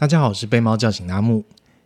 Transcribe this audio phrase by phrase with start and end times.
[0.00, 1.44] 大家好，我是被猫叫醒的阿木。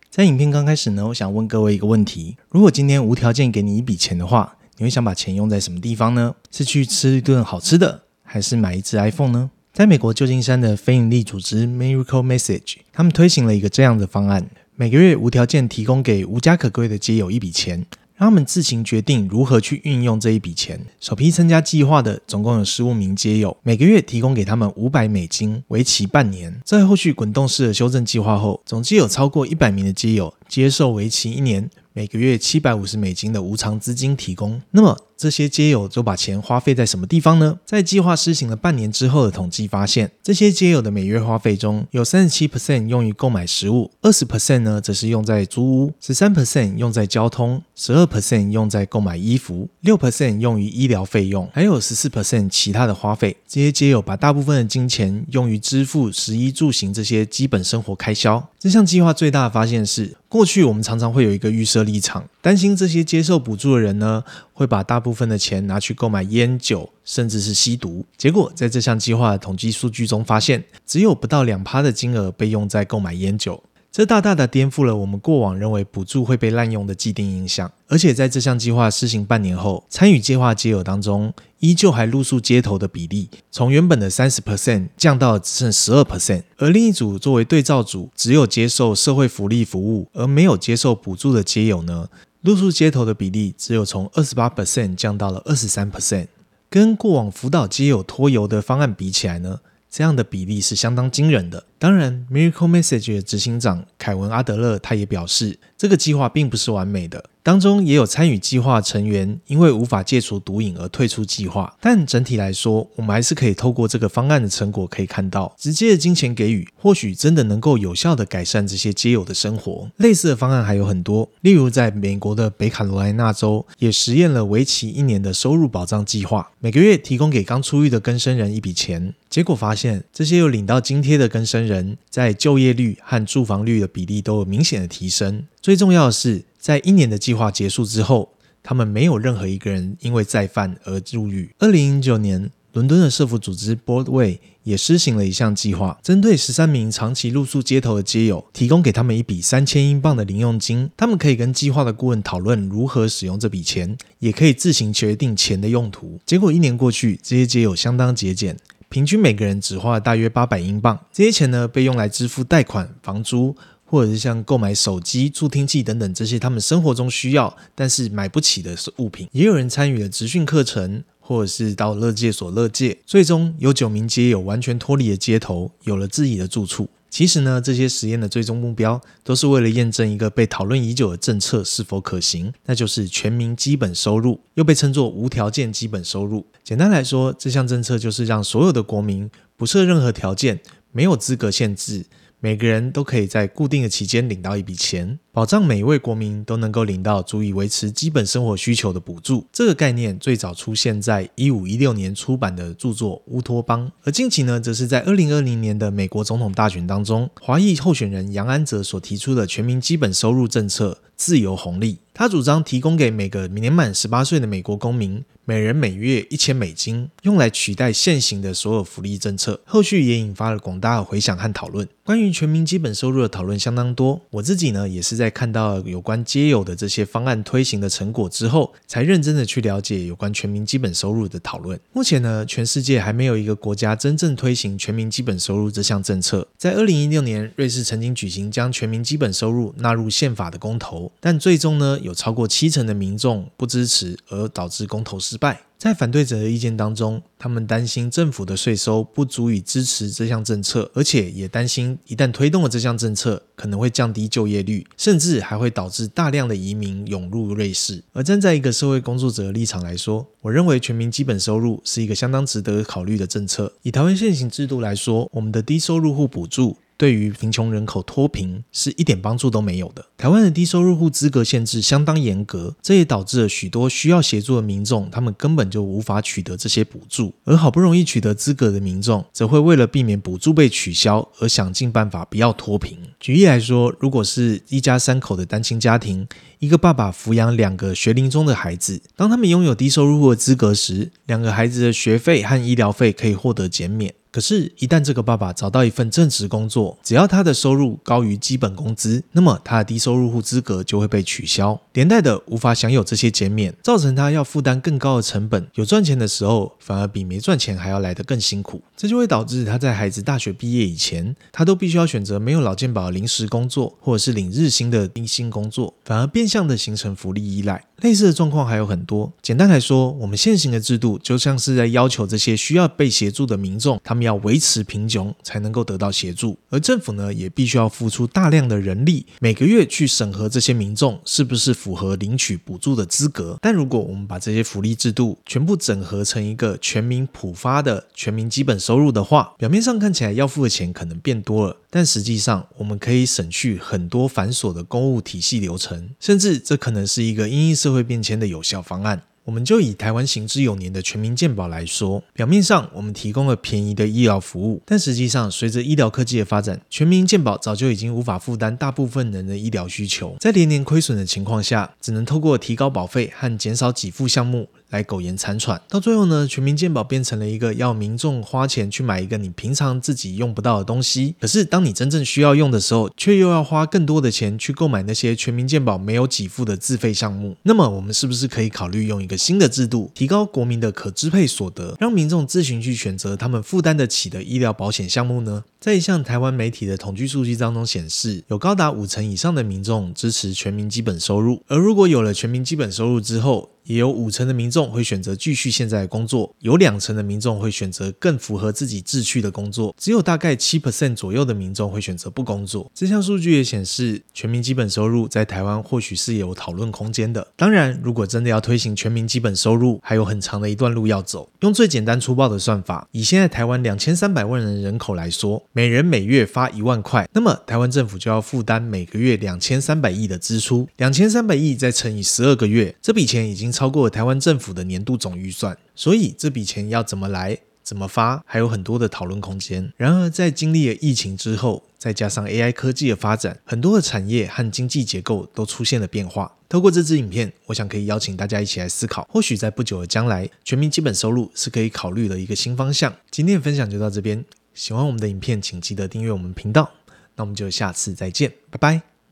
[0.09, 6.33] 在影片刚开始呢，我想问各位一个问题：如果今天无条件给你一笔钱的话，你会想把钱用在什么地方呢？
[6.49, 9.51] 是去吃一顿好吃的，还是买一只 iPhone 呢？
[9.73, 17.85] 在美国旧金山的非营利组织 Miracle Message，他们推行了一个这样的方案，每个月无条件提供给无家可归的街友一笔钱。
[18.17, 20.79] 让他们自行决定如何去运用这一笔钱。
[20.99, 26.61] 首批参加计划的总共有十五名街友，每个月提供给他们五百美金，为期半年。
[26.63, 34.61] 在后续滚动式的修正计划后，总计有超过一百名的街友接受为期一年，每个月七百五十美金的无偿资金提供。
[34.71, 37.59] 那么，这些街友都把钱花费在什么地方呢？
[37.65, 53.37] 在计划施行了半年之后的统计发现，这些街友的每月花费中有三十七 percent 用于购买食物，二十 percent 呢则是用在租屋，十三 percent 用在交通，十二 percent 用在购买衣服，六 percent 用于医疗费用，还有十四 percent 其他的花费。
[53.47, 58.49] 这些街友把大部分的金钱用于支付食衣住行这些基本生活开销。
[58.65, 68.03] 这项计划最大的发现是，过去我们常常会有一个预设立场，担心这些接受补助的人呢会把大部分的钱拿去购买烟酒，甚至是吸毒。
[68.17, 73.61] 结果在这项计划的统计数据中发现，只有不到两趴的金额被用在购买烟酒。
[73.95, 86.43] 这大大的颠覆了我们过往认为补助会被滥用的既定印象，而且在这项计划施行半年后，参与计划街友当中，依旧还露宿街头的比例，从原本的三十 percent 降到了只剩十二 percent。
[86.57, 92.09] 而另一组作为对照组，只有接受社会福利服务而没有接受补助的街友呢，
[92.41, 96.27] 露宿街头的比例只有从二十八 percent 降到了二十三 percent。
[96.69, 101.65] 跟过往辅导街友脱游的方案比起来呢，这样的比例是相当惊人的。
[101.79, 107.29] 当然，Miracle Message 的执行长凯文阿德勒他也表示，这个计划并不是完美的。
[107.45, 119.87] 当中也有参与计划成员因为无法戒除毒瘾而退出计划，但整体来说，我们还是可以透过这个方案的成果可以看到，直接的金钱给予或许真的能够有效地改善这些街友的生活。
[119.97, 135.45] 类似的方案还有很多，例如在美国的北卡罗来纳州也实验了为期一年的收入保障计划，每个月提供给刚出狱的更生人一笔钱，结果发现这些有领到津贴的更生人在就业率和住房率的比例都有明显的提升。
[135.61, 138.33] 最重要的是，在一年的计划结束之后，
[138.63, 141.53] 他们没有任何一个人因为再犯而入狱。
[141.59, 150.89] 二零零九年，伦敦的社福组织 Broadway 也施行了一项计划，针对十三名长期露宿街头的街友，提供给他们一笔三千英镑的零用金。
[150.97, 156.19] 他们可以跟计划的顾问讨论如何使用这笔钱，也可以自行决定钱的用途。
[156.25, 158.57] 结果一年过去，这些街友相当节俭，
[158.89, 160.99] 平均每个人只花了大约八百英镑。
[161.13, 163.55] 这些钱呢，被用来支付贷款、房租。
[163.95, 172.97] 或者是像购买手机、助听器等等这些他们生活中需要但是买不起的物品，也有人参与了职训课程，或者是到勒戒所勒戒。
[173.05, 176.89] 最终有九名街友完全脱离了街头，有了自己的住处。
[177.09, 186.45] 其实呢，这些实验的最终目标都是为了验证一个被讨论已久的政策是否可行，那就是全民基本收入，又被称作无条件基本收入。
[186.65, 190.59] 简单来说，这项政策就是让所有的国民不设任何条件，
[190.91, 192.05] 没有资格限制。
[192.45, 199.47] 每个人都可以在固定的期间领到一笔钱，保障每一位国民都能够领到足以维持基本生活需求的补助。
[199.51, 211.97] 这个概念最早出现在一五一六年出版的著作《乌托邦》，而近期呢，则是在二零二零年的美国总统大选当中，华裔候选人杨安泽所提出的全民基本收入政策——自由红利。
[212.17, 215.21] 他主张提供给每个年满十八岁的美国公民。
[215.47, 219.61] 每人每月一千美金，用来取代现行的所有福利政策。
[219.63, 221.87] 后续也引发了广大的回响和讨论。
[222.03, 224.19] 关于全民基本收入的讨论相当多。
[224.31, 231.79] 我自己呢，也是在看到有关皆有的这些方案推行的成果之后，才认真的去了解有关全民基本收入的讨论。
[231.93, 236.47] 目前呢，全世界还没有一个国家真正推行全民基本收入这项政策。
[236.57, 245.63] 在二零一六年，瑞士曾经举行将全民基本收入纳入宪法的公投，但最终呢，有超过七成的民众不支持，而导致公投失败。
[245.77, 258.01] 在反对者的意见当中，他们担心政府的税收不足以支持这项政策，而且也担心一旦推动了这项政策，可能会降低就业率，甚至还会导致大量的移民涌入瑞士。
[258.13, 263.73] 而站在一个社会工作者的立场来说，我认为全民基本收入是一个相当值得考虑的政策。
[263.81, 266.77] 以台湾现行制度来说，我们的低收入户补助。
[266.97, 270.05] 对于贫穷人口脱贫是一点帮助都没有的。
[270.17, 277.33] 台湾的低收入户资格限制相当严格，这也导致了许多需要协助的民众，他们根本就无法取得这些补助。
[277.43, 282.97] 而好不容易取得资格的民众，则会为了避免补助被取消，而想尽办法不要脱贫。
[283.19, 286.27] 举例来说，如果是一家三口的单亲家庭，
[286.59, 294.13] 一个爸爸抚养两个学龄中的孩子，当他们拥有低收入户的资格时，两个孩子的学费和医疗费可以获得减免。
[294.35, 305.65] 可是，一旦这个爸爸找到一份正职工作，只要他的收入高于基本工资，那么他的低收入户资格就会被取消，连带的无法享有这些减免，造成他要负担更高的成本。
[305.75, 308.81] 有赚钱的时候，反而比没赚钱还要来得更辛苦。
[308.97, 317.81] 这就会导致他在孩子大学毕业以前，他都必须要选择没有老健保的临时工作，或者是领日薪的低薪工作，反而变相的形成福利依赖。
[318.01, 319.31] 类似的状况还有很多。
[319.41, 333.57] 简单来说，我们现行的制度就像是在要求这些需要被协助的民众，他们要维持贫穷才能够得到协助，而政府呢，也必须要付出大量的人力，每个月去审核这些民众是不是符合领取补助的资格。
[333.61, 349.21] 但如果我们把这些福利制度全部整合成一个全民普发的全民基本收入的话，表面上看起来要付的钱可能变多了，但实际上我们可以省去很多繁琐的公务体系流程，甚至这可能是一个因应社会变迁的有效方案。
[349.45, 364.67] 我们就以台湾行之有年的全民健保来说，表面上我们提供了便宜的医疗服务，但实际上随着医疗科技的发展，全民健保早就已经无法负担大部分人的医疗需求，在连年亏损的情况下，只能透过提高保费和减少给付项目。
[364.91, 371.35] 来苟延残喘，到最后呢，全民健保变成了一个要民众花钱去买一个你平常自己用不到的东西。
[371.41, 377.57] 可是当你真正需要用的时候，却又要花更多的钱去购买那些全民健保没有给付的自费项目。
[377.63, 385.63] 那么，我们是不是可以考虑用一个新的制度，提高国民的可支配所得，让民众自行去选择他们负担得起的医疗保险项目呢？
[385.85, 391.61] 在一项台湾媒体的统计数据当中显示，有高达五成以上的民众支持全民基本收入。
[391.67, 402.89] 而如果有了全民基本收入之后，也有五成的民众会选择继续现在的工作，有两成的民众会选择更符合自己志趣的工作，只有大概七 percent 左右的民众会选择不工作。
[402.95, 407.45] 这项数据也显示，全民基本收入在台湾或许是有讨论空间的。
[407.55, 411.47] 当然，如果真的要推行全民基本收入，还有很长的一段路要走。
[411.59, 420.87] 用最简单粗暴的算法，以现在台湾两千三百万人人口来说，每人每月发一万块，那么台湾政府就要负担每个月两千三百亿的支出。
[420.95, 429.91] 两千三百亿再乘以十二个月，这笔钱已经超过了台湾政府的年度总预算，所以这笔钱要怎么来、怎么发，还有很多的讨论空间。
[429.97, 436.55] 然而，在经历了疫情之后，再加上 AI 科技的发展，很多的产业和经济结构都出现了变化。
[436.69, 443.13] 透过这支影片，我想可以邀请大家一起来思考，或许在不久的将来，全民基本收入是可以考虑的一个新方向。
[443.29, 444.45] 今天的分享就到这边，
[444.75, 446.91] 喜欢我们的影片，请记得订阅我们频道。
[447.35, 449.14] 那我们就下次再见，拜拜。